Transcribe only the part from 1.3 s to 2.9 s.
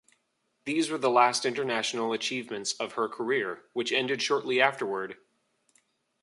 international achievements